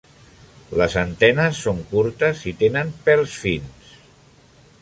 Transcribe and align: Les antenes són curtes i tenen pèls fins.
Les 0.81 0.95
antenes 1.01 1.59
són 1.67 1.83
curtes 1.91 2.43
i 2.53 2.57
tenen 2.65 2.93
pèls 3.11 3.39
fins. 3.45 3.97